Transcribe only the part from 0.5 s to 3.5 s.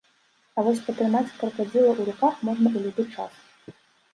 А вось патрымаць кракадзіла ў руках можна ў любы час.